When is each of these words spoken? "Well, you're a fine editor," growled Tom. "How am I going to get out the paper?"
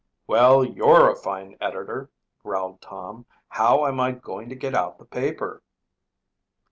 "Well, 0.25 0.63
you're 0.65 1.11
a 1.11 1.15
fine 1.15 1.57
editor," 1.61 2.09
growled 2.41 2.81
Tom. 2.81 3.27
"How 3.49 3.85
am 3.85 3.99
I 3.99 4.13
going 4.13 4.49
to 4.49 4.55
get 4.55 4.73
out 4.73 4.97
the 4.97 5.05
paper?" 5.05 5.61